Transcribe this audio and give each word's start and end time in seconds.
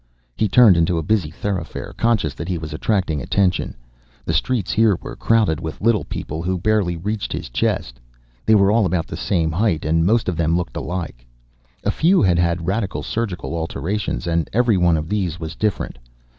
He 0.35 0.47
turned 0.49 0.77
into 0.77 0.97
a 0.97 1.03
busy 1.03 1.29
thoroughfare, 1.29 1.93
conscious 1.95 2.33
that 2.33 2.47
he 2.47 2.57
was 2.57 2.73
attracting 2.73 3.21
attention. 3.21 3.75
The 4.25 4.33
streets 4.33 4.71
here 4.71 4.97
were 4.99 5.15
crowded 5.15 5.59
with 5.59 5.79
little 5.79 6.05
people 6.05 6.41
who 6.41 6.57
barely 6.57 6.97
reached 6.97 7.31
his 7.31 7.49
chest; 7.51 7.99
they 8.43 8.55
were 8.55 8.71
all 8.71 8.87
about 8.87 9.05
the 9.05 9.15
same 9.15 9.51
height, 9.51 9.85
and 9.85 10.03
most 10.03 10.27
of 10.27 10.37
them 10.37 10.57
looked 10.57 10.75
alike. 10.75 11.23
A 11.83 11.91
few 11.91 12.23
had 12.23 12.39
had 12.39 12.65
radical 12.65 13.03
surgical 13.03 13.53
alterations, 13.53 14.25
and 14.25 14.49
every 14.53 14.75
one 14.75 14.97
of 14.97 15.07
these 15.07 15.39
was 15.39 15.55
different. 15.55 15.99